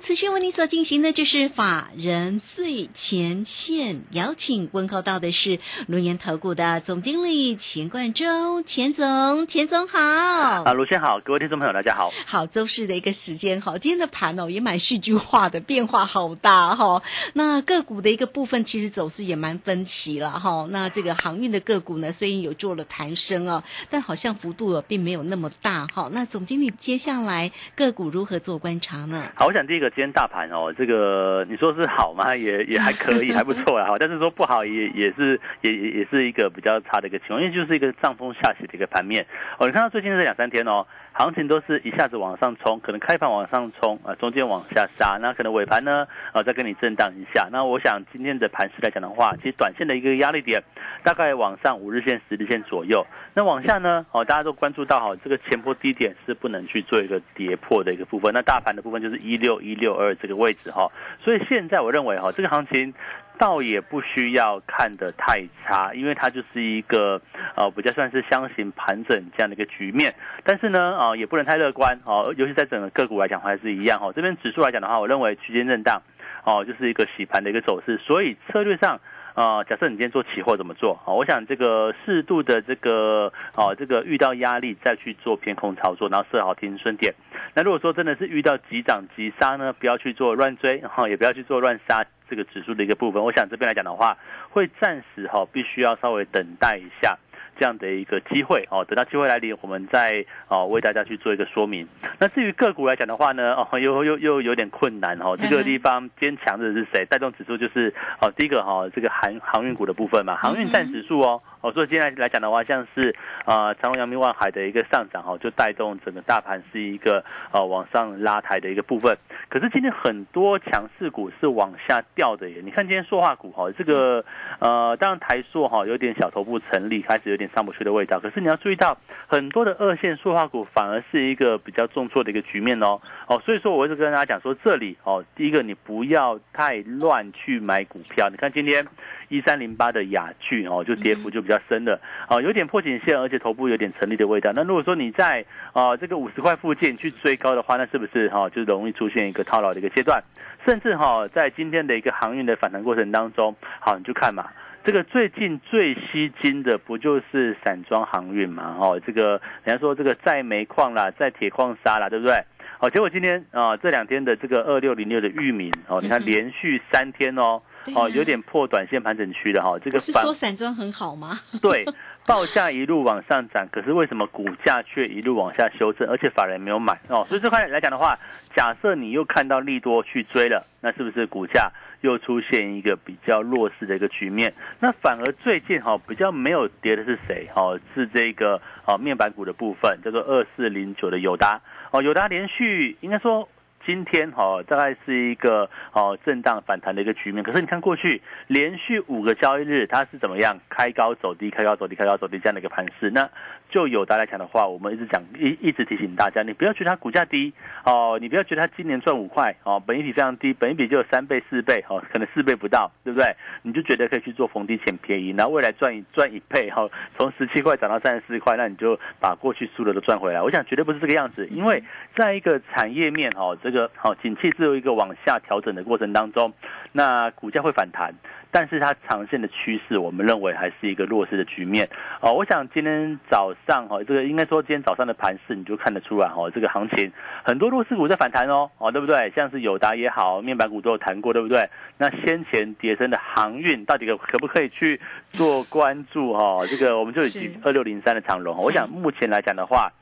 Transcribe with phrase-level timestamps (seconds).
[0.00, 9.98] 持续为您所进行的就是法人最前线，邀请问候到的是龙岩投顾的总经理钱冠中，钱总，钱总好。
[10.00, 12.10] 啊，卢先好，各位听众朋友大家好。
[12.24, 17.02] 好，周四的一个时间，好，今天的盘哦也蛮戏剧化的，变化好大哈。
[17.34, 20.66] 那个股的一个部分其实走势也蛮分歧了哈。
[20.70, 26.08] 那这个航运的个股呢，虽然有做了弹升哦，但好像幅度并没有那么大哈。
[26.12, 29.30] 那总经理接下来个股如何做观察呢？
[29.34, 29.89] 好，我想第一个。
[29.90, 32.34] 今天大盘哦，这个你说是好吗？
[32.36, 33.86] 也也还可以， 还不错啦。
[33.86, 39.26] 哈，但是说不好也也是也也也是一个比较差的一个情况，因为就是一个上风下雪的一个盘面
[39.58, 39.66] 哦。
[39.66, 40.86] 你看到最近这两三天哦。
[41.12, 47.48] 行情都是一下子往上冲，可能开盘往上冲啊，中间往下杀，那可能尾盘呢啊再跟你震荡一下。
[47.52, 50.62] 那我想今天的盘势来讲的话，其实短线的一个压力点
[51.02, 53.06] 大概往上五日线、十日线左右。
[53.34, 58.32] 那往下呢，哦大家都关注到哈，这个前波低点是不能去做一个跌破的一个部分。
[58.32, 60.90] 那大盘的部分就是一六一六二这个位置哈。
[61.22, 62.94] 所以现在我认为哈，这个行情。
[63.40, 67.18] 倒也不需要看得太差，因为它就是一个
[67.56, 70.14] 呃比较算是箱型盘整这样的一个局面。
[70.44, 74.12] 但是呢，啊也不能太乐观哦，尤其在整个个股来讲还是一样哦。
[74.14, 76.02] 这边指数来讲的话，我认为区间震荡
[76.44, 77.96] 哦，就是一个洗盘的一个走势。
[77.96, 79.00] 所以策略上
[79.32, 81.08] 啊，假设你今天做期货怎么做啊？
[81.14, 87.14] 我想这个适度的这个哦，这个遇到压力再去做偏空操作，然后设好停损点。
[87.54, 92.04] 那如果说真的是遇到急涨急杀呢，不要去做乱追，哈，也不要去做乱杀。
[92.30, 94.16] 这个指数的一个部分，我想这边来讲的话，
[94.50, 97.18] 会暂时哈，必须要稍微等待一下
[97.58, 98.84] 这样的一个机会哦。
[98.88, 101.88] 等到机会来临，我们再哦为大家去做一个说明。
[102.20, 105.36] 那至于个股来讲的话呢，哦又又又有点困难哦。
[105.36, 107.04] 这个地方坚强的是谁？
[107.06, 111.42] 带动指数就是哦第一个哈，这个航航运股的部分嘛，航运占指数哦。
[111.60, 117.22] 哦，所以今天来讲的话，像是啊长隆、阳明、万海的一个上涨，哈，就带动整个大盘是一个
[117.52, 119.16] 呃往上拉抬的一个部分。
[119.48, 122.62] 可是今天很多强势股是往下掉的耶。
[122.64, 124.24] 你看今天塑化股哈，这个
[124.58, 128.18] 呃，当然台塑哈有点小头部成立，开始有点上不去的味道。
[128.20, 128.96] 可是你要注意到，
[129.26, 133.00] 很多的二线塑化股反而是一个比较重挫的一个局面哦。
[133.26, 138.30] 哦，所以说我一直跟大家讲说，这里哦，第一个你不要太乱去买股票。
[138.30, 138.86] 你看今天。
[139.30, 141.98] 一三零八的雅聚哦，就跌幅就比较深了，
[142.28, 144.52] 哦，有点破颈线，而且头部有点成立的味道。
[144.54, 150.20] 那如果说你在啊这个五十块附近去追高的话，那是不是哈就容易出现一个套牢的一个阶段？
[150.66, 154.50] 甚至哈在今天的一个航运的反弹过程当中，好你就看嘛，
[154.82, 158.76] 这个最近最吸金的不就是散装航运嘛？
[158.80, 162.34] 哦，这个人家说这个在煤矿啦，在铁矿砂啦，对不对？
[162.80, 167.62] 哦，结果今天啊这两天的这个二六零六的域名哦，你看连续三天哦。
[167.94, 171.38] 哦，有点破短线盘整区的哈，这个是说散装很好吗？
[171.60, 171.84] 对，
[172.26, 176.08] 报价一路往上涨，可是为什么股价却一路往下修正？
[176.08, 178.18] 而且法人没有买哦，所以这块来讲的话，
[178.54, 184.52] 假设你又看到利多去追了，那是不是股价又出现一个比较弱势的一个局面？
[184.78, 187.48] 那反而最近哈比较没有跌的是谁？
[187.54, 193.48] 哈，是这个哦面板股的部分，叫做二四零九的友达哦，友达连续应该说。
[193.84, 203.28] 今天哈大概是一个哦震荡反弹的一个局面，可是你看过去连续五个交易日它是怎么样开高走低，开高走低，开高走低这样的一个盘势，那。
[203.70, 207.52] 就有大来讲的话，我们一直讲一一直提醒大家，你不要觉得它股价低
[207.84, 213.34] 哦，你不要觉得它今年赚五块哦，本益比非常低，本益比就有三倍四倍哦，可能四倍不到，对不对？
[213.62, 220.42] 你就觉得可以去做逢低捡便宜，然后未来赚一赚一倍哈，从十七块涨到三十四块，那你就把过去输的都赚回来。
[220.42, 221.82] 我想绝对不是这个样子，因为
[222.16, 226.52] 在一个产业面哦，这个好景气只有一个往下调整的过程当中，
[226.92, 228.12] 那股价会反弹。
[228.50, 231.88] 但是它长线的趋势，我们认为还是一个弱势的局面
[232.20, 232.32] 哦。
[232.32, 237.12] 我想今天早上哈，这个应该说今天早上的盘势，你就看得出来哈，这个行情
[237.44, 239.30] 很多弱势股在反弹哦，哦对不对？
[239.36, 241.68] 像是友达也好，面板股都有谈过，对不对？
[241.96, 245.00] 那先前跌升的航运到底可可不可以去
[245.30, 246.66] 做关注哈？
[246.66, 249.92] 这个我们就以二六零三的长龙，我想目前来讲的话，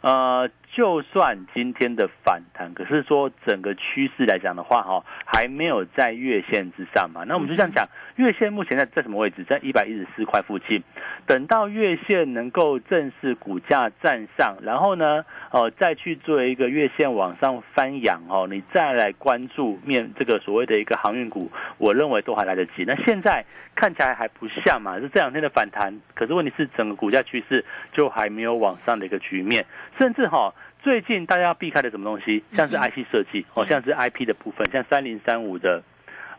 [0.00, 0.48] 呃。
[0.72, 7.24] 就算今天的反弹，可是说整个趋势来讲的话，哈，还没有在月线之上嘛。
[7.28, 7.86] 那我们就这样讲，
[8.16, 9.44] 月线目前在在什么位置？
[9.44, 10.82] 在一百一十四块附近。
[11.26, 22.84] 等到月线能够正式股价站上，然后呢，哦，再去做一个月线往上翻扬，哦，你再来关注面这个所谓的一个航运股，我认为都还来得及。
[22.86, 29.66] 那现在看起来还不像嘛，是这两天的反弹，可是问题是整个股价趋势就还没有往上的一个局面，
[29.98, 30.52] 甚至哈，
[30.82, 35.82] 最近大家要避开的什么东西，像是 IC 设计哦，像是 IP 的部分，像三零三五的。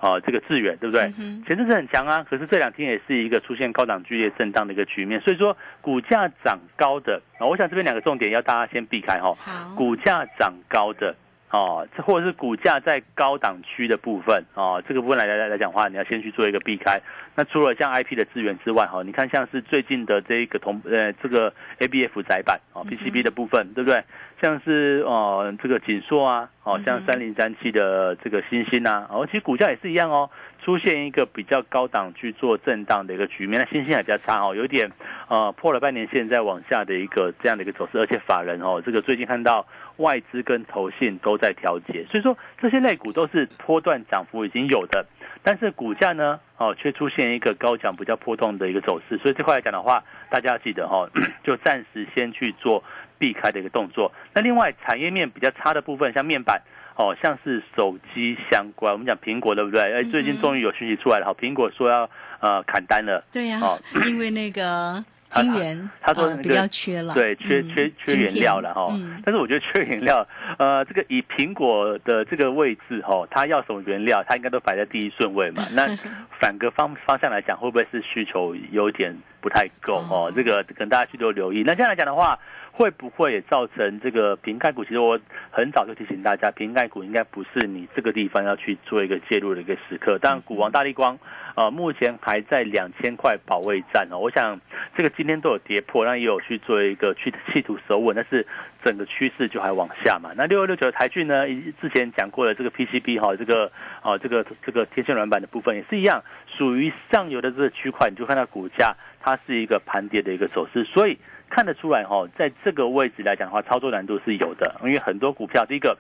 [0.05, 1.09] 哦，这个致远对不对？
[1.47, 9.33] 前阵子很强啊，可是这两天也是一个出现高档剧烈震荡的一个局面，所以说股价涨高的，我想这边两个重点要大家先避开哈。
[9.39, 11.15] 好，股价涨高的
[11.53, 16.99] 哦，这或者是股价在高档区的部分哦，这个部分来来来讲话，你要先去做一个避开。
[17.35, 24.03] 那除了像 IP 的资源之外哈，你看像是最近的这一个同呃这个 ABF 窄板哦 PCB 的部分，对不对？
[24.41, 30.29] 像是哦这个锦硕啊，哦像三零三七的这个星星啊，哦其实股价也是一样哦，
[30.63, 33.59] 出现一个比较高档去做震荡的一个局面。
[33.61, 34.91] 那星星还比较差哦，有点
[35.27, 39.65] 呃破了半年线在往下的一个这样的一个走势，而且法人哦这个最近看到
[39.97, 45.05] 外资跟投信都在调节，所以说这些类股都是波段涨幅已经有的，
[45.43, 51.09] 但是股价呢哦却出现一个高涨比较波动的一个走势，所以这块来讲的话，大家要记得哈，
[51.43, 52.83] 就暂时先去做。
[53.19, 54.11] 避开的一个动作。
[54.33, 56.61] 那另外产业面比较差的部分，像面板
[56.97, 59.79] 哦，像是手机相关，我们讲苹果对不对？
[59.93, 62.09] 哎，最近终于有讯息出来了，好，苹果说要
[62.41, 63.23] 呃砍单了。
[63.31, 63.61] 对呀，
[64.09, 65.01] 因为那个
[65.33, 68.87] 晶圆，他说比较缺了，对，缺缺缺原料了哈。
[69.25, 70.25] 但是我觉得缺原料，
[70.57, 75.63] 呃，这个以苹果的这个位置哈，它要什么原料，它应该都摆在第一顺位嘛。
[75.73, 75.87] 那
[76.39, 80.31] 反个方方向来讲，会不会是需求有点不太够哦？
[80.35, 81.63] 这个可能大家去多留意。
[81.65, 82.39] 那这样来讲的话。
[82.75, 84.83] 会不会也造成这个瓶盖股？
[84.83, 85.19] 其实我
[85.51, 90.17] 很早就提醒大家，瓶盖股应该不是你这个地方要去做一个介入的一个时刻。
[90.19, 91.15] 但股王大力光，
[91.53, 94.17] 呃，目前还在两千块保卫战哦。
[94.17, 94.59] 我想
[94.97, 98.43] 这个今天都有跌破，那也有去做一个去企图守稳，但是
[98.83, 100.31] 整个趋势就还往下嘛。
[100.35, 101.45] 那六二六九的台骏呢？
[101.79, 103.71] 之前讲过了，这个 PCB 哈，这个
[104.01, 111.15] 啊，这个这个天线软板的部分也是一样，属于上游的这个区块，你就看到股价它是一个盘跌的一个走势，所以。
[111.53, 115.95] 看得出来哈，在这个位置来讲的话，操作难度是有的，因为很多股票，第一个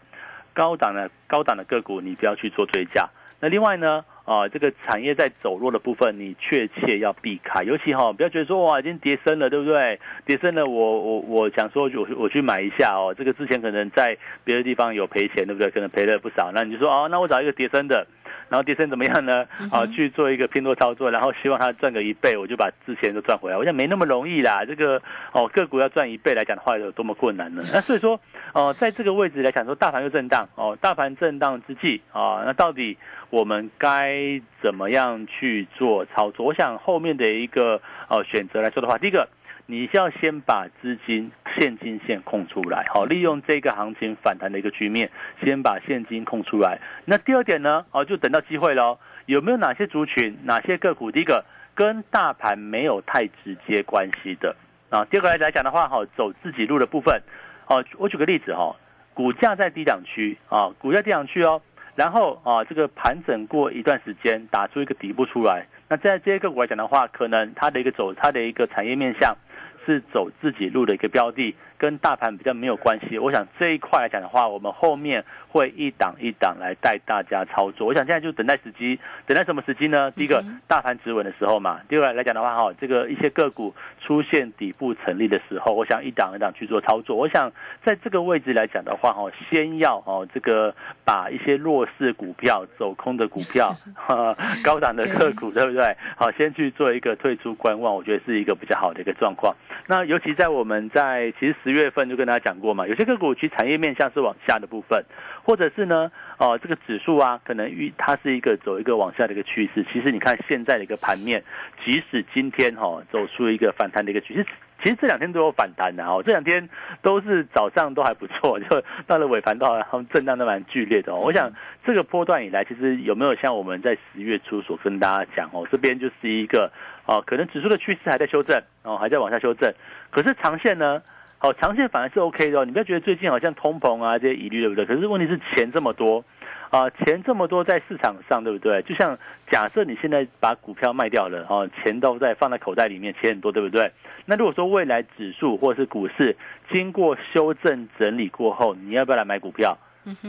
[0.51, 3.07] 高档的高档的个股，你不要去做追加。
[3.39, 9.99] 那另外呢，啊，这个产业在走弱的部分，你确切要避开，尤其哈，不要觉得说哇，已经跌深了，对不对？
[10.25, 15.69] 跌深了，我我我想说，我我去买一下哦，这个之前可能在别的地方有赔钱，对不对？
[15.69, 18.07] 可能赔了不少，那你就说哦，那我找一个跌深的。
[18.53, 19.47] 然后跌升怎么样呢？
[19.71, 23.57] 啊，去做一个拼多操作，然后希望它赚个一倍，我就把之前都赚回来。
[23.57, 24.63] 我想没那么容易啦。
[24.63, 25.01] 这个
[25.31, 27.63] 哦，个股要赚一倍来讲的话，有多么困难呢？
[27.73, 28.19] 那所以说，
[28.53, 32.95] 哦，在这个位置来讲，说大盘又震荡哦，大盘震荡之际啊，那到底
[33.31, 36.45] 我们该怎么样去做操作？
[36.45, 39.27] 我想后面的一个哦选择来说的话，第一个。
[39.65, 45.09] 你是要先把资金现金线空出来，好，利用这个行情反弹的一个局面，
[45.43, 46.79] 先把现金空出来。
[47.05, 47.85] 那第二点呢？
[47.91, 48.97] 哦，就等到机会喽。
[49.25, 51.11] 有没有哪些族群、哪些个股？
[51.11, 51.45] 第一个
[51.75, 54.55] 跟大盘没有太直接关系的
[54.89, 55.05] 啊。
[55.05, 57.21] 第二个来来讲的话，哈，走自己路的部分。
[57.67, 58.75] 哦，我举个例子哈，
[59.13, 61.61] 股价在低档区啊，股价低档区哦，
[61.95, 65.65] 然后啊，这个盘整过一段时间，打出一个底部出来。
[65.87, 69.35] 那在这些个股来讲的话，可能它的一个走，它的一个产业面向。
[69.85, 73.17] 是走自己路的一个标的，跟大盘比较没有关系。
[73.17, 77.87] 我想这一块来讲的话，我们后面会一档一档来带大家操作。
[77.87, 80.11] 我想现在就等待时机，等待什么时机呢？
[80.11, 81.81] 第一个，大盘止稳的时候嘛。
[81.87, 87.15] 第二个来讲的话，哈，这个一些个股出现底部成立的时候，我想一档一档去做操作。
[87.15, 87.51] 我想
[87.83, 90.73] 在这个位置来讲的话，哈，先要哦这个
[91.05, 93.75] 把一些弱势股票、走空的股票、
[94.63, 95.95] 高档的个股， 对不对？
[96.15, 99.53] 好，先去做一个退出观望，我觉得是一个比较好的一个状况。
[99.85, 105.03] 那尤其在我们在其实十月份就跟大家讲过嘛，有些个股其实产业面向是往下的部分，
[105.43, 109.85] 或者是呢，哦这个指数啊，可能预它是一个走一个往下的一个趋势。
[109.91, 111.43] 其实你看现在的一个盘面，
[111.83, 114.45] 即使今天哈走出一个反弹的一个趋势，
[114.81, 116.69] 其实这两天都有反弹的哦，这两天
[117.01, 121.19] 都是早上都还不错，就到了 尾盘到他们震荡都蛮剧烈的哦。
[121.19, 121.51] 我想
[121.85, 126.71] 这个波段以来，其实有没有像我们在十月初所跟大家讲哦，这边就是一个。
[127.05, 129.73] 哦，可能指数的趋势还在修正，哦，还在往下修正。
[130.09, 131.01] 可是长线呢？
[131.41, 132.63] 哦，长线反而是 OK 的哦。
[132.63, 134.85] 你不要觉得最近好像通膨啊这些疑虑，对不对？
[134.85, 136.23] 可是问题是钱这么多，
[136.69, 138.81] 啊，钱这么多在市场上，对不对？
[138.83, 139.19] 就像
[139.51, 143.91] 假设你现在把股票卖掉了，哦，钱都在放在口袋里面，钱很多，对不对？
[144.25, 146.37] 那如果说未来指数或是股市
[146.71, 149.77] 经过修正整理过后，你要不要来买股票？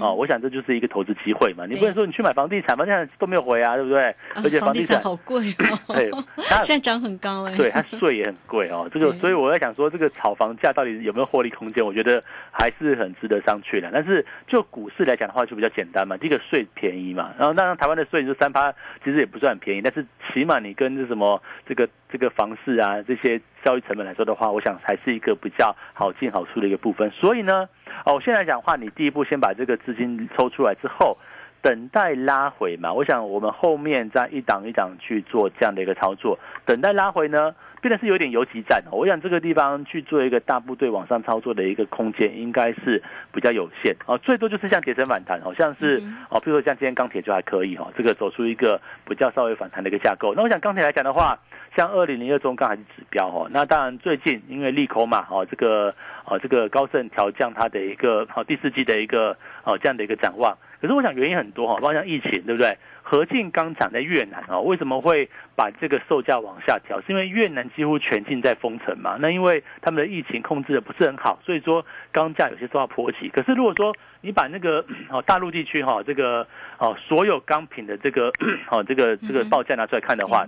[0.01, 1.67] 哦，我想这就是一个投资机会嘛。
[1.67, 4.15] 你不能说你去买房地产，房地产都没有回啊，对不对？
[4.37, 6.11] 而且房地产好贵哦， 对，
[6.65, 7.57] 现在涨很高哎。
[7.57, 8.89] 对，它税也很贵哦。
[8.93, 11.85] 这个，所以我在想说，这个炒房价到底有没有获利空间？
[11.85, 13.91] 我觉得还是很值得上去的。
[13.93, 16.17] 但是就股市来讲的话，就比较简单嘛。
[16.17, 18.73] 第一个税便宜嘛，然后当然台湾的税就三趴，
[19.05, 27.11] 其实也不算很便宜，但是起码你跟这什么这个这个房市啊这些交易成本来说的话，我想还是一个比较好进好出的一个部分。
[27.11, 27.69] 所以呢，
[28.05, 31.17] 哦，现在讲话，你第一步先把这个资金抽出来之后，
[31.63, 32.93] 等待拉回嘛。
[32.93, 37.55] 我想我们后面再一档一档去做这样的一个操作，等待拉回呢。
[37.85, 50.33] 变得是有点游击战哦，我想这个地方去做一个大部队往上操作的一个空间应该是比较有限哦，最多就是像跌升反弹，好像是哦，比如说像今天钢铁就还可以哈，这个走出一个比较稍微反弹的一个架构。
[50.35, 51.39] 那我想钢铁来讲的话，
[51.77, 62.77] 像二零零二中钢还是指标哦，那当然最近因为利空嘛哦，这个哦这个高盛调降它的一个哦第四季的一个哦这样的一个展望，可是我想原因很多哈，包括像疫情对不对？
[63.07, 66.99] 合进钢厂在越南哦，为什么会把这个售价往下调？
[67.03, 69.19] 是因为越南几乎全境在封城嘛？
[69.21, 73.29] 那因为他们的疫情控制的不是很好，所以说钢价有些受到波及。
[73.29, 76.47] 可是如果说你把那个哦大陆地区哈这个
[76.79, 78.33] 哦所有钢品的这个
[78.71, 80.47] 哦这个这个报价拿出来看的话，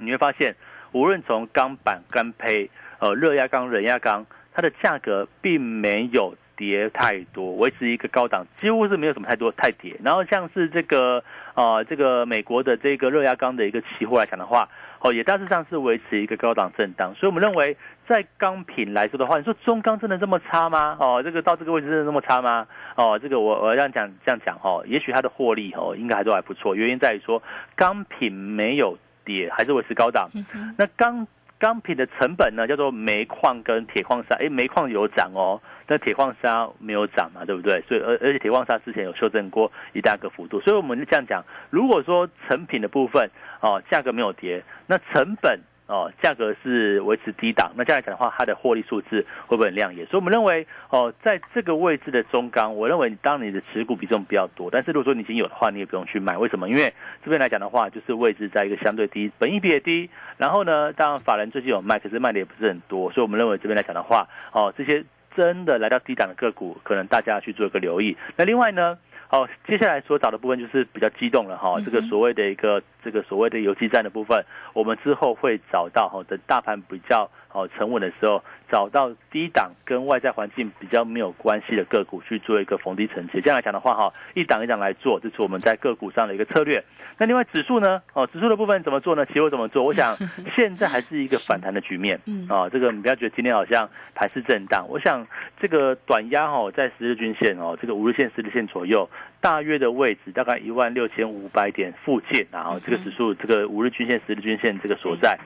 [0.00, 0.54] 你会发现
[0.92, 6.34] 无论从钢板、钢坯、呃热轧钢、冷轧钢，它的价格并没有。
[6.58, 9.94] 跌太多，维持一个高档，几乎是没有什么太多太跌。
[10.02, 11.22] 然后像是这个
[11.54, 17.14] 呃，这个美国的这个热轧钢的一个期货来讲的话，哦，也大致上是维持一个高档震荡。
[17.14, 17.76] 所以我们认为，
[18.08, 20.96] 在钢品来说的话，你说中钢真的这么差吗？
[20.98, 22.66] 哦，这个到这个位置真的那么差吗？
[22.96, 26.74] 哦，这个我我这样讲这样讲哦，也许它的获利哦，应该还都还不错。
[26.74, 27.40] 原因在于说
[27.76, 30.30] 钢品没有跌，还是维持高档。
[30.78, 31.26] 那钢
[31.58, 34.36] 钢品的成本呢，叫做煤矿跟铁矿砂。
[34.36, 35.60] 哎，煤矿有涨哦。
[35.90, 37.82] 那铁矿砂没有涨嘛，对不对？
[37.88, 43.30] 所以而而且铁矿砂之前有修正过一大个幅度，所以我们就这样讲，如果说成品的部分
[43.60, 50.06] 哦价格没有跌，那成本哦价格是维持低档，那这样来讲的话，它的获利数字会不会很亮眼？
[50.06, 56.38] 所以我们认为哦，在这个位置的中钢，我认为当你的持股比重比较多，但是如果说你已经有的话，你也不用去买。
[56.38, 56.68] 为什么？
[56.68, 56.92] 因为
[57.24, 65.04] 这边来讲的话，就是位置在一个相对低，本益比也低，然后呢，当然法人最近有卖，可是卖的也不是很多，所以我们认为这边来讲的话，哦这些。
[65.36, 68.16] 真的来到低档的个股，可能大家要去做一个留意。
[68.34, 68.98] 那另外呢，
[69.30, 74.42] 哦，接下来所找的部分就是比较激动了哈，这个所谓的一个这个所谓的游击战的部分，
[74.72, 78.42] 我们之后会找到哈，等大盘比较哦沉稳的时候。
[78.70, 86.84] 找到低档跟外在环境比较没有关系的个股去做一个逢低承接，这样来讲的话哈，一档一档来做，这是我们在个股上的一个策略。
[87.16, 88.02] 那另外指数呢？
[88.12, 89.24] 哦，指数的部分怎么做呢？
[89.24, 89.82] 期货怎么做？
[89.84, 90.14] 我想
[90.54, 92.20] 现在还是一个反弹的局面。
[92.26, 94.86] 嗯啊，这个你不要觉得今天好像盘是震荡。
[94.86, 95.26] 我想
[95.58, 99.08] 这个短压哈，在十日均线哦，这个五日线、十日线左右，
[99.40, 105.38] 大约的位置大概一万六千五百点附近，然后这个指数这个五日均线、十日均线这个所在。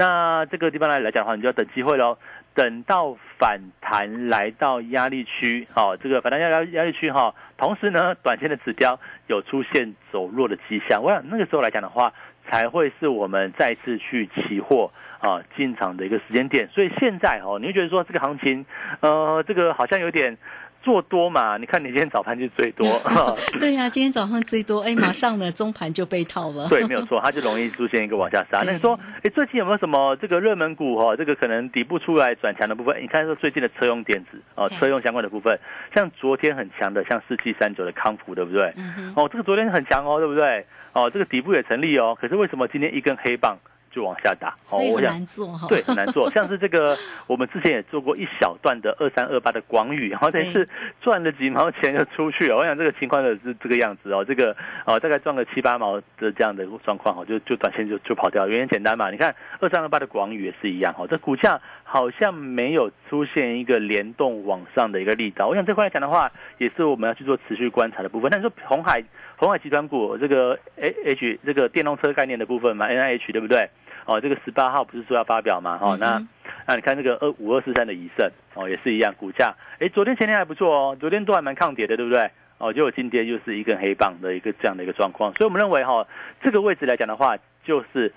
[0.00, 2.16] 那这个地方来来讲的话，你就要等机会喽。
[2.54, 12.14] 等到反弹来到压力区，好，这个反弹压压压力区哈，同时呢，短线的指标有出现走弱的迹象，我想那个时候来讲的话，
[12.48, 16.66] 才会是我们再次去期货啊进场的一个时间点。
[16.68, 18.64] 所以现在哦，你会觉得说这个行情，
[19.00, 20.38] 呃，这个好像有点。
[20.82, 21.56] 做多嘛？
[21.58, 22.86] 你看你今天早盘就最多，
[23.60, 26.68] 对呀，今天早上最多，哎， 马上呢中盘就被套了。
[26.68, 28.62] 对，没有错，它就容易出现一个往下杀。
[28.64, 31.14] 那你说，哎，最近有没有什么这个热门股哈？
[31.16, 33.02] 这个可能底部出来转强的部分？
[33.02, 35.58] 你看说最近的车用电子哦，车用相关的部分，
[35.94, 38.74] 像昨天很强的，像四七三九的康福，对不对？
[39.16, 40.66] 哦，这个昨天很强哦，对不对？
[40.92, 42.16] 哦，这个底部也成立哦。
[42.20, 43.56] 可是为什么今天一根黑棒？
[43.90, 45.66] 就往下打，所以很难做哈。
[45.68, 46.30] 对，很难做。
[46.32, 50.68] 像是这个，我们之前也做过一小段的二三二八的广宇，然后等于是
[51.00, 52.56] 赚了几毛钱就出去了。
[52.56, 54.56] 我想这个情况的是这个样子哦，这个
[54.86, 58.46] 哦大概赚个七八毛的这样的状况哦，就就短线就就跑掉。
[58.46, 65.48] 原因简单嘛，你看二三二八的广宇也是一样哦，这股价好像没有出现一个联动往上的一个力道。
[65.48, 68.30] 我想这块来讲的话，也是我们要去做持续观察的部分。
[68.30, 69.02] 但是说红海
[69.40, 73.70] 红海集团股这个 A H 这个电动车概念的部分嘛，N I H 对不对？
[74.04, 75.78] 哦，这个十八号不是说要发表嘛？
[75.80, 76.22] 哦，那
[76.66, 82.30] 那你看这个二五二四三的以盛哦，也是一样，股价哎，昨天前天还不错哦，昨天都还蛮抗跌的，对不对？
[82.58, 86.06] 哦，结果今天又是一根黑棒的一个这样的一个状况，所以我们认为哈，
[86.42, 88.12] 这个位置来讲的话，就是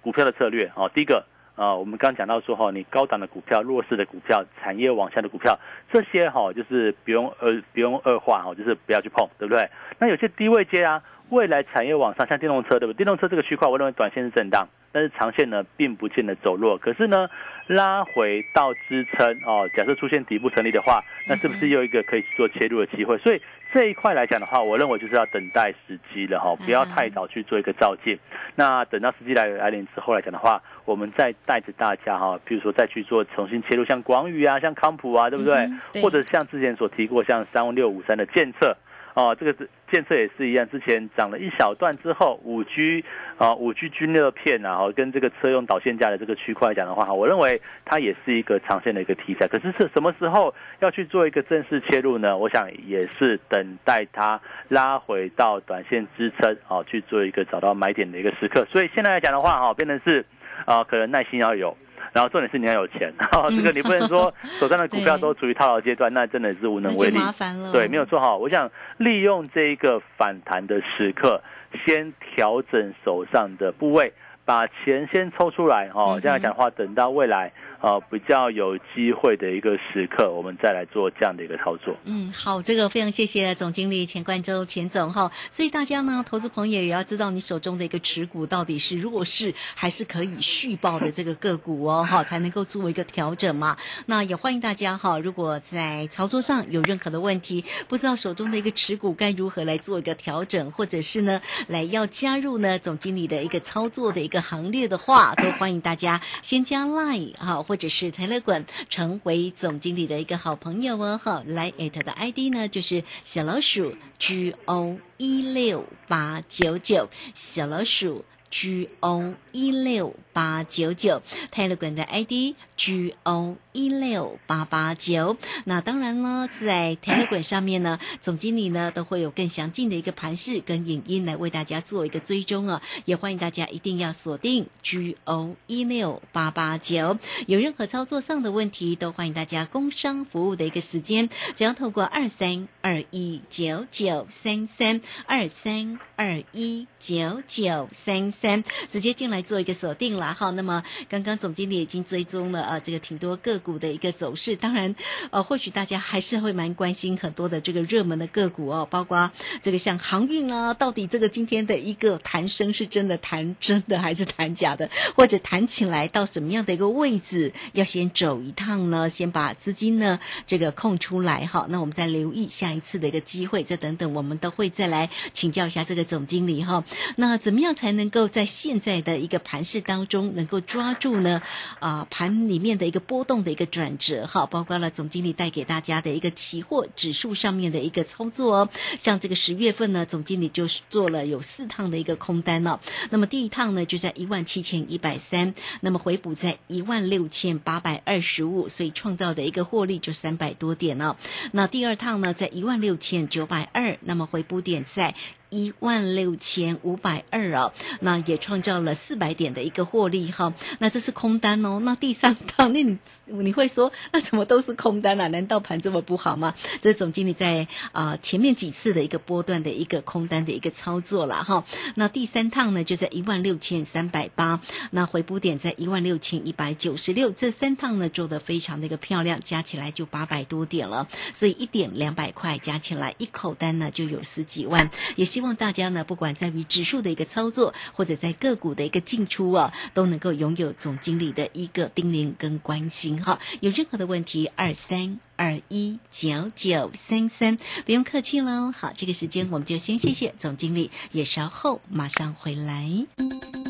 [0.00, 0.88] 股票的策略哦。
[0.94, 1.26] 第一个
[1.58, 5.58] 啊，我们刚讲到说哈，你高档的股票、弱势的股票、产业往下的股票，
[5.92, 9.68] 这些哈就是不用呃不用恶化哈，就是不要去碰，对不对？
[9.98, 12.98] 那有些低位接啊，未来产业往上，像电动车对不对？
[12.98, 14.68] 电动车这个区块，我认为短线是震荡。
[14.92, 16.78] 但是长线呢并不见得走弱。
[16.78, 17.28] 可是呢，
[17.66, 23.18] 拉回到支撑哦，假设出现底部成立的话，那是不是又一个可以做切入的机会？
[23.18, 23.40] 所以
[23.72, 28.18] 这一块来讲的话，我认为就是要等待时机了哈，不要太早去做一个照进。
[28.54, 35.54] 那等到时机来来临之后来讲的话，我们再带着大家哈，比如说再去做重新切入，像广宇啊，像康普啊，对不对？
[35.54, 38.76] 嗯对或者像之前所提过，像三六五三的建测。
[39.18, 43.04] 哦，这个是建设也是一样，之前涨了一小段之后，五 G
[43.36, 49.48] 啊，五 G 均热片啊，哦，跟这个车用导线架的这个区块来讲的话，我认为它也是一个长线的一个题材。
[49.48, 52.38] 可是是什么时候要去做一个正式切入呢？
[52.38, 58.64] 我想也是等待它拉回到短线支撑，哦，去做一个找到买点的一个时刻。
[58.66, 60.24] 所以现在来讲的话，哈，变成是
[60.64, 61.76] 啊，可能耐心要有。
[62.12, 63.12] 然后重点是你要有钱，
[63.50, 67.72] 这个你不能说 手上的股票都处于套牢阶段，那真的是无能为力麻烦了。
[67.72, 68.36] 对，没有做好。
[68.36, 71.42] 我想利用这一个反弹的时刻，
[71.84, 74.12] 先调整手上的部位，
[74.44, 76.18] 把钱先抽出来哦。
[76.22, 81.96] 这样讲的话，等到未来啊比较有机会的一个时刻，我们再来做这样的一个操作。
[82.04, 85.30] 嗯，好，这个非常谢谢总经理钱冠周钱总哈。
[85.50, 93.76] 所以大家呢，投资朋友也要知道你手中的一个持股到底是弱势还是可以续报的这个个股哦，哈，才能够做一个调整嘛。
[94.06, 111.44] 那也欢迎大家哈，如果在操作上有任何的问题，不知道手中的一个持股该如何来做一个调整，或者是呢，来要加入呢总经理的一个操作的一个行列的话，都欢迎大家先加 Line 哈，或者是台乐馆成为总经理的一个好朋友哦好。
[111.46, 121.20] 来艾特的 ID 呢就是小老鼠 G O 一六八九九，小老鼠 G O 一六八九九
[121.52, 125.36] ，Telegram 的 ID G O 一六八八九。
[125.64, 137.18] 那当然呢，在 Telegram 上面呢， 总经理呢都会有更详尽的一个盘势跟影音来为大家做一个追踪啊，也欢迎大家一定要锁定 G O 一六八八九。
[137.48, 150.50] 有任何操作上的问题，都欢迎大家工商服务的一个时间，只要透过二三二一九九三三二三二一九九三三直接进来做一个锁定了哈。
[150.50, 154.94] 那么刚刚总经理已经追踪了呃这个挺多个股的一个走势，当然
[155.30, 159.30] 呃或许大家还是会蛮关心很多的这个热门的个股哦，包括
[159.62, 169.08] 这个像航运啊，到底这个今天的一个弹升是真的弹真的还是弹假的， 或者弹起来到什么样的一个位置，要先走一趟呢？
[169.08, 176.84] 先把资金呢这个空出来哈，那我们再留意下一次的一个机会，再等等我们都会再来请教一下这个总经理哈。
[177.16, 181.42] 那怎么样才能够在现在的一一个盘势当中能够抓住呢？
[181.80, 188.68] 啊、盘里面的一个波动的一个转折哈，包括了总经理带给大家的一个期货指数上面的一个操作哦。
[188.98, 192.80] 像这个十月份呢，总经理就是做了有四趟的一个空单哦。
[193.10, 201.16] 那么第一趟呢就在一万七千一百三，那么回补在一万六千八百二十五，所以创造的一个获利就三百多点哦。
[201.52, 205.14] 那第二趟呢在一万六千九百二，那么回补点在。
[205.50, 210.52] 一万六千五百二哦，那也创造了四百点的一个获利哈。
[210.78, 211.80] 那这是空单哦。
[211.82, 215.28] 那第三趟，那你你会说，那怎么都是空单啊？
[215.28, 216.54] 难道盘这么不好吗？
[216.80, 221.64] 这是总经理在啊、前面几次的一个波段的一个空单的一个操作了哈。
[221.94, 227.30] 那第三趟呢，就在一万六千三百八，那回补点在一万六千一百九十六。
[227.30, 231.08] 这三趟呢做的非常的一个漂亮，加起来就八百多点了。
[231.32, 234.90] 所以一点两百块加起来，一口单呢就有十几万。
[235.16, 243.38] 也是希望大家呢，不管在于指数的一个操作，或者在个股的一个进出啊，都能够拥有总经理的一个叮咛跟关心哈。
[243.60, 245.20] 有任何的问题，二三。
[245.36, 248.72] 二一九九三三，不用客气喽。
[248.72, 253.06] 好，这个时间我们就先谢谢总经理，也稍后马上回来。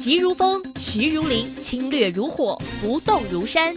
[0.00, 3.76] 急如风，徐如林，侵略如火，不动如山。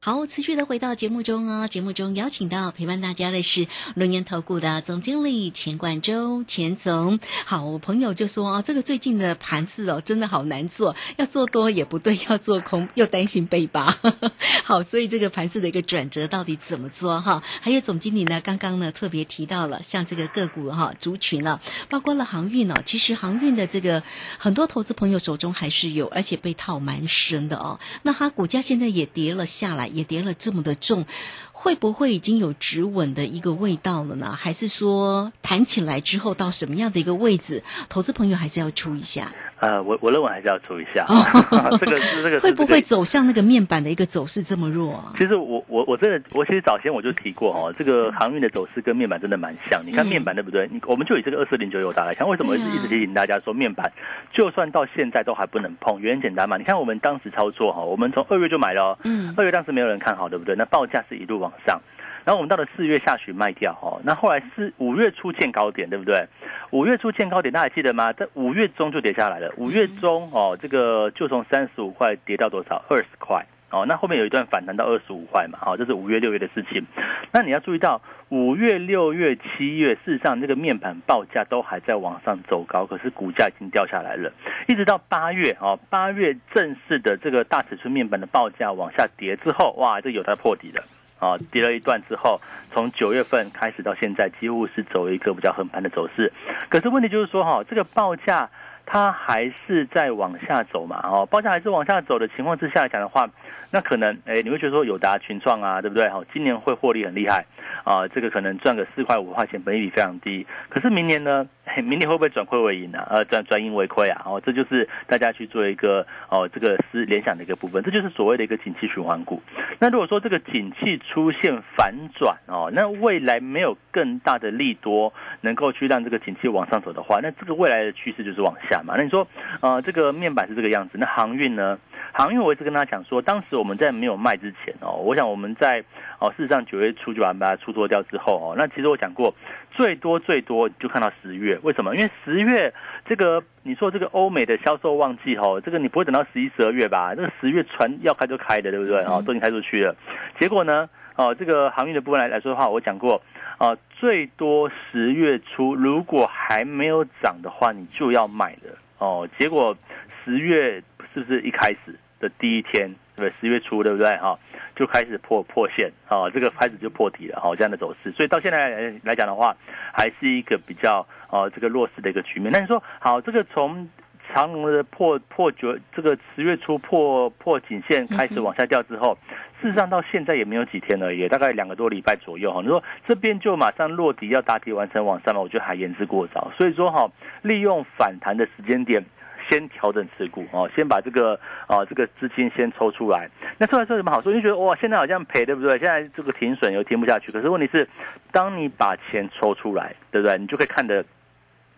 [0.00, 1.66] 好，持续的回到节目中哦。
[1.66, 7.18] 节目中邀请到陪伴大家的是龙岩投顾的总经理钱冠周，钱总。
[7.44, 13.92] 好，我朋友就说啊，这个最近的盘势哦，真的好难做，要做多也不对， 要做空又担心被扒。
[14.62, 17.42] 好，所以这个盘势的一个转折到底怎么做哈？
[17.60, 24.00] 还有总经理呢，刚刚呢特别提到了，像这个个股哈族群呢，包括了航运哦，其实航运的这个
[24.38, 27.80] 很多投资朋友手中还是有，而且被套蛮深的哦。
[28.04, 29.87] 那它股价现在也跌了下来。
[29.88, 31.04] 也跌了这么的重，
[31.52, 34.32] 会不会已经有止稳的一个味道了呢？
[34.32, 39.32] 还是说弹起来之后到什么样的一个位置，投资朋友还是要出一下？
[39.60, 41.04] 呃，我我认为还是要注意一下，
[41.78, 45.02] 这个是这个会不会走向那个面板的一个走势这么弱？
[45.16, 49.82] 其实我我我真的我其实早先我就提过哦，这个航运的走势跟面板真的蛮像。
[49.84, 50.68] 你看面板对不对？
[50.70, 53.92] 你我们就以这个二四零九有大来看，为什么一直一直提醒大家说面板
[54.32, 56.00] 就算到现在都还不能碰？
[56.00, 60.54] 原因简单嘛，你看我们当时操作哈，我们从二月就买了，嗯，二月当时没有人看好，对不对？
[60.54, 61.80] 那报价是一路往上。
[62.24, 66.26] 然后我们到了四月下旬卖掉哦，那后来四五月初见高点，对不对？
[66.70, 68.12] 五月初见高点，大家还记得吗？
[68.12, 69.50] 在五月中就跌下来了。
[69.56, 72.84] 五月中哦，这个就从三十五块跌到多少？
[72.90, 73.86] 二十块哦。
[73.88, 75.58] 那后面有一段反弹到二十五块嘛？
[75.64, 76.84] 哦，这是五月六月的事情。
[77.32, 84.30] 那你要注意到，五月、六月、七月，事实上这个面板报价都还在往上走高，可是股价已经掉下来了。
[84.66, 90.84] 一直到八月哦，八月正式的这个大尺寸面板的报价往下跌之后，哇，这有它破底了。
[91.18, 92.40] 啊，跌了一段之后，
[92.72, 96.32] 从九月份开始到现在，几乎是走一个比较横盘的走势。
[96.68, 98.48] 可是问题就是说，哈，这个报价
[98.86, 103.28] 它还是在往下走嘛，哦，报价还是往下走的情况之下来讲的话，
[103.70, 106.08] 那可能，哎，你会觉得说友达群创啊，对不对？
[106.08, 107.44] 哈，今年会获利很厉害。
[107.84, 110.46] 啊，这个可能赚个四块五块钱，本益比非常低。
[110.68, 111.46] 可是明年呢？
[111.82, 113.06] 明年会不会转亏为盈呢？
[113.10, 114.22] 呃，转转盈为亏啊？
[114.24, 117.82] 哦，这就是大家去做一个哦，这个是联想的一个部分。
[117.82, 119.42] 这就是所谓的一个景气循环股。
[119.78, 128.94] 那如果说这个景气出现反转哦，那未来没有更大的利多能够去让这个景气往上走的话，那这个未来的趋势就是往下嘛。
[128.96, 129.26] 那你说，
[129.60, 131.78] 呃，这个面板是这个样子，那航运呢？
[132.10, 135.84] 航运我一直跟他讲说，当时我们在没有卖之前哦，我想我们在
[136.18, 139.32] 哦，事实上九月初就把它出脱掉之后哦，那其实我讲过，
[139.78, 141.94] 最多最多就看到十月，为什么？
[141.94, 142.74] 因为十月
[143.06, 147.14] 这个你说这个欧美的销售旺季哦，这个你不会等到十一、十二月吧？
[147.14, 149.04] 这个十月船要开就开的，对不对？
[149.04, 149.94] 哦，都已经开出去了。
[150.40, 153.22] 结果呢，哦，这个航运的部分来来说的话，我讲过，
[153.58, 159.28] 啊，最多十月初如果还没有涨的话，你就要买的哦。
[159.38, 159.76] 结果
[160.24, 160.82] 十月。
[161.14, 163.32] 是不是一开始的第一天，对不对？
[163.40, 164.14] 十月初，对不对？
[164.18, 164.38] 哈，
[164.78, 168.12] 就开始破破线，啊，这个开始就破底了，哈，这样的走势。
[168.12, 169.56] 所以到现在来讲的话，
[169.92, 172.52] 还是一个比较呃这个弱势的一个局面。
[172.52, 173.88] 那你说，好，这个从
[174.32, 179.18] 长龙的破破九，这个十月初破破颈线开始往下掉之后，
[179.60, 182.60] 事实上到现在也没有几天了，也，大概两个多礼拜左右，哈。
[182.62, 185.40] 你说这边就马上落底要打底完成往上了？
[185.40, 186.52] 我觉得还言之过早。
[186.56, 187.10] 所以说，哈，
[187.42, 189.04] 利用反弹的时间点。
[189.48, 193.28] 先调整持股哦，先把这个啊这个资金先抽出来。
[193.58, 194.32] 那出来之后有什么好处？
[194.32, 195.78] 就觉得哇，现在好像赔，对不对？
[195.78, 197.32] 现在这个停损又停不下去。
[197.32, 197.88] 可是问题是，
[198.32, 200.36] 当你把钱抽出来，对不对？
[200.38, 201.04] 你就可以看得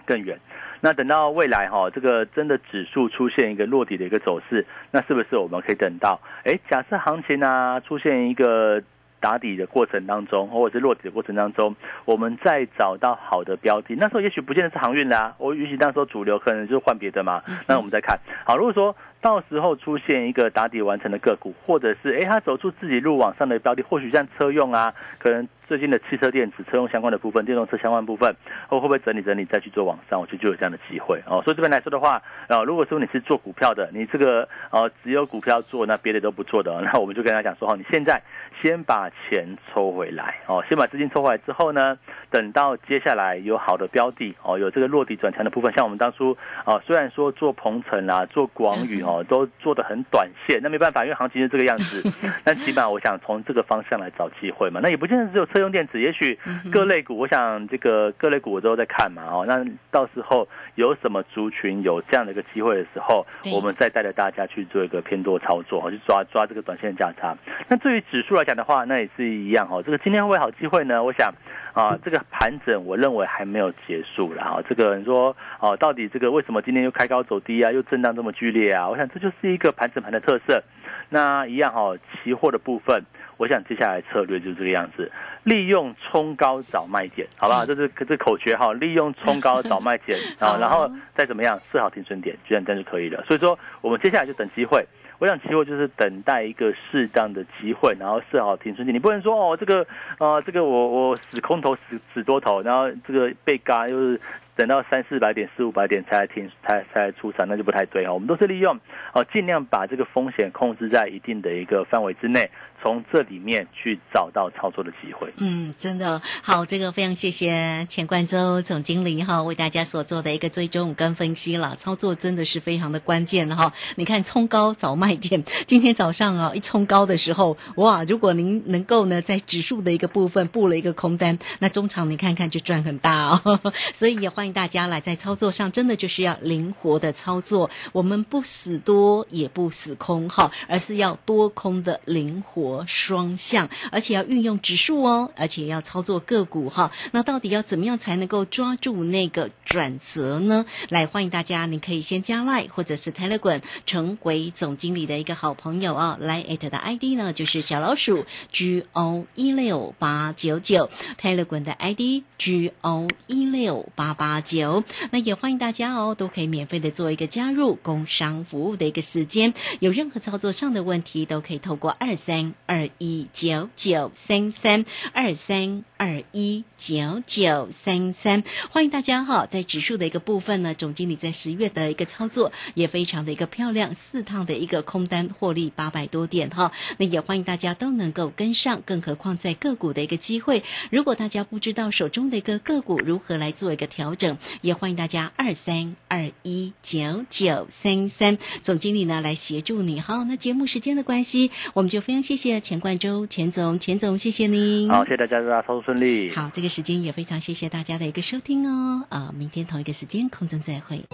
[0.04, 0.38] 更远。
[0.80, 6.20] 那等到未来哈，这个真的指数出现一个落底的一个走势，那是不是我们可以等到？
[6.44, 8.83] 哎，假设行情啊出现一个。
[9.20, 17.42] 打底的过程当中，或者是落底的过程当中，我们再找到好的标的，那时候也许不见得是航运啦，我也许那时候主流可能就是换别的嘛。
[17.66, 18.18] 那我们再看。
[18.44, 25.48] 好，如果说到时候出现一个打底完成的个股，或者是哎它走出自己路网上的标的，或许像车用啊，可能。
[25.70, 28.35] 最近的汽车电子、车用相关的部分、电动车相关部分，
[28.66, 30.20] 会会不会整理整理再去做网上？
[30.20, 31.40] 我觉得就有这样的机会哦。
[31.44, 38.20] 所以这边来说的话，啊，如果说你是做股票的，你这个呃只有股票做，那别的都不做的，那我们就跟他讲说，哦，你现在
[38.61, 41.96] 先把钱抽回来哦，先把资金抽回来之后呢，
[42.33, 52.10] 等到接下来有好的标的哦，有这个落地转强的部分，像我们当初啊，虽然说做鹏程啊、做广宇哦，都做的很短线，那没办法，因为行情是这个样子，
[52.42, 55.60] 但起码我想从这个方向来找机会嘛，那也不见得只有车。
[55.60, 56.38] 用电子，也许
[56.72, 67.36] 各类股，我想这个各类股我都在看嘛，哦，那到时候有什么族群有这样的一个机会的时候，我们再带着大家去做一个偏多操作，去抓抓这个短线价差。
[67.68, 69.82] 那对于指数来讲的话，那也是一样哦。
[69.84, 71.04] 这个今天会不会好机会呢？
[71.04, 71.30] 我想
[71.74, 74.62] 啊，这个盘整我认为还没有结束了啊。
[74.66, 78.88] 这个你说哦，到底这个为什么今天又开高走低啊，又震荡这么剧烈啊？
[78.88, 80.62] 我想这就是一个盘整盘的特色。
[81.08, 83.02] 那一样哈，期货的部分。
[83.36, 85.10] 我想接下来策略就是这个样子，
[85.44, 87.64] 利用冲高找卖点，好不好？
[87.64, 93.24] 这是这口诀哈，利用冲高找卖点 啊，然后再怎么样设好停损点，这样这样就可以了。
[93.26, 94.86] 所以说，我们接下来就等机会。
[95.18, 98.94] 我想期货就是等待一个适当的机会，然后设好停损点。
[98.94, 99.86] 你不能说哦，这个
[100.18, 104.20] 呃，这个我我死空头死死多头，然后这个被嘎又是
[104.60, 108.12] 等到三四百点、四五百点才停才才出场，那就不太对啊。
[108.12, 108.78] 我们都是利用
[109.14, 112.50] 哦，尽量把这个风险控制在一定的一个范围之内。
[112.82, 115.32] 从这里面去找到操作的机会。
[115.36, 121.76] 嗯，真的好，这个非常谢谢钱冠洲总经理哈，为大家所做的一个追踪跟分析了。
[121.76, 123.72] 操作真的是非常的关键哈。
[123.96, 133.60] 你看冲高找卖点，今天早上啊一冲高的时候，哇，如果您能够呢在指数的一个部分布了一个空单，那中场你看看就赚很大哦。
[133.92, 142.69] 所以也欢迎大家来在操作上，真的就是要灵活的操作，我们不死多也不死空哈，而是要多空的灵活。
[142.87, 146.90] 双向，而且要运用指数哦，而且要操作个股哈。
[147.12, 150.64] 那到底要怎么样才能够抓住那个转折呢？
[150.88, 156.16] 来，欢迎大家，你可以先加 Line 或者是 Telegram 成为总经理的一个好朋友啊。
[156.20, 160.88] 来，at 的 ID 呢就是小老鼠 G O 一六八九九
[161.20, 164.85] ，Telegram 的 ID G O 一六八八九。
[165.11, 169.54] 那也欢迎大家哦，都可以免费的做一个加入工商服务的一个时间。
[169.80, 172.54] 有任何操作上的问题，都可以透过二三。
[172.70, 179.44] 二一九九三三二三二一九九三三，欢迎大家哈！
[179.44, 186.72] 在指数的一个部分呢，总经理在十月的一个操作也非常的一个漂亮，四趟的一个空单获利八百多点哈。
[186.96, 200.24] 那也欢迎大家都能够跟上，更何况在个股的一个机会，如果大家不知道手中的一个个股如何来做一个调整，也欢迎大家二三二一九九三三，总经理呢来协助你哈。
[200.26, 202.58] 那节目时间的关系，我们就非常谢谢。
[202.62, 204.88] 钱冠洲，钱总，钱总，谢谢您。
[204.88, 206.31] 好，谢谢大家，大家操作顺利。
[206.33, 209.05] 好，这个时间也非常谢谢大家的一个收听哦。
[209.09, 211.05] 啊，明天同一个时间空中再会。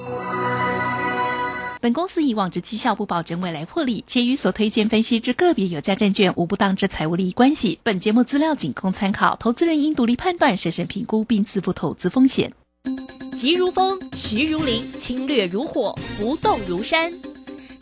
[1.81, 7.79] 本公司以往之绩效不保证未来获利，且与所推荐分析之个别有价证券无不当之财务利益关系。
[7.83, 12.53] 本节目资料仅供参考，投资人应独立判断、审慎评估并自负投资风险。
[13.35, 17.13] 急如风，徐如林，侵略如火，不动如山。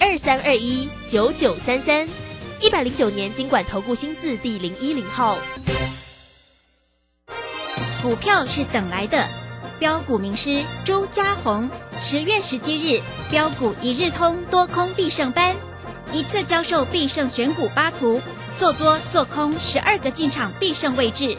[0.00, 2.08] 二三二一九九三三，
[2.60, 5.36] 一百零九年经管投顾新字第零一零号。
[8.00, 9.26] 股票是等来的，
[9.80, 11.68] 标股名师朱家红，
[12.00, 15.56] 十月十七日标股一日通多空必胜班，
[16.12, 18.20] 一次教授必胜选股八图，
[18.56, 21.36] 做多做空十二个进场必胜位置，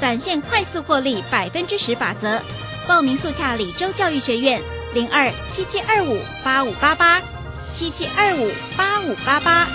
[0.00, 2.38] 短线快速获利百分之十法则。
[2.86, 4.60] 报名速洽李州教育学院
[4.92, 7.22] 零二七七二五八五八八。
[7.72, 9.66] 七七二五八五八八。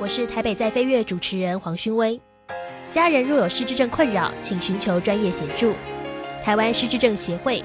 [0.00, 2.20] 我是台北在飞跃主持人黄勋威。
[2.90, 5.74] 家人若有失智症困扰，请寻求专业协助。
[6.42, 7.62] 台湾失智症协会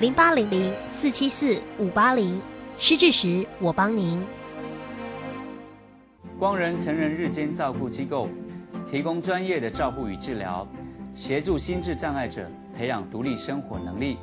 [0.00, 2.38] 零八零零四七四五八零。
[2.76, 4.22] 失智时我帮您。
[6.38, 8.28] 光仁成人日间照顾机构
[8.90, 10.68] 提供专业的照护与治疗。
[11.18, 14.18] 协助心智障碍者培养独立生活能力，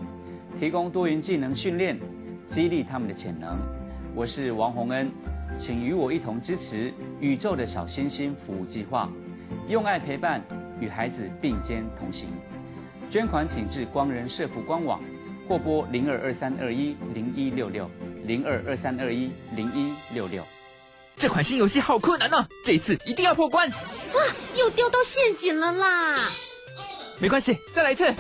[0.58, 2.00] 提供多元技能训练，
[2.48, 3.60] 激励他们的潜能。
[4.16, 5.12] 我是王洪恩，
[5.58, 9.12] 请与我一同支持宇宙的小星星服务计划，
[9.68, 10.42] 用爱陪伴，
[10.80, 12.30] 与孩子并肩同行。
[13.12, 15.04] 捐款请至光仁社福官网，
[15.50, 17.92] 或拨零二二三二一零一六六
[18.24, 20.42] 零二二三二一零一六六。
[21.18, 23.70] 这款新游戏好困难呢，这次一定要破关！
[23.70, 23.76] 哇，
[24.58, 26.30] 又掉到陷阱了啦！
[27.20, 28.14] 没关系，再来一次。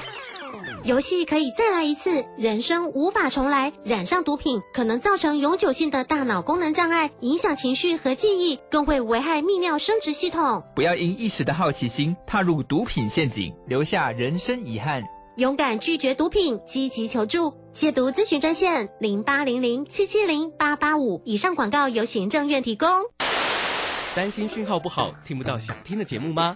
[0.84, 3.73] 游戏可以再来一次，人生无法重来。
[3.84, 10.63] 染上毒品可能造成永久性的大脑功能障碍，影响情绪和记忆，更会危害泌尿生殖系统。
[10.75, 15.03] 不要因一时的好奇心踏入毒品陷阱，留下人生遗憾。
[15.38, 17.53] 勇敢拒绝毒品，积极求助。
[17.73, 21.21] 戒毒咨询专线零八零零七七零八八五。
[21.25, 22.88] 以上广告由行政院提供。
[24.15, 26.55] 担心讯号不好，听不到想听的节目吗？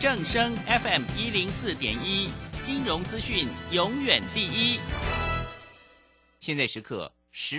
[0.00, 2.30] 正声 FM 一零四点一，
[2.62, 4.80] 金融资讯永远第一。
[6.40, 7.58] 现在时刻十。